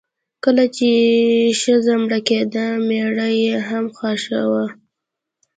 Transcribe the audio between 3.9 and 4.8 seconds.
خښاوه.